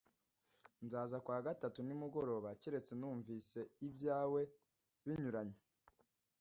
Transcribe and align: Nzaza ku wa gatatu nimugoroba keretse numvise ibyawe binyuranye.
Nzaza 0.85 1.17
ku 1.23 1.29
wa 1.33 1.41
gatatu 1.47 1.79
nimugoroba 1.83 2.49
keretse 2.61 2.91
numvise 2.95 3.59
ibyawe 3.87 4.41
binyuranye. 5.05 5.57